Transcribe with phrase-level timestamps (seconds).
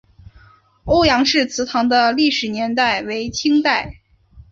[0.85, 3.97] 欧阳氏祠堂的历史年代为清代。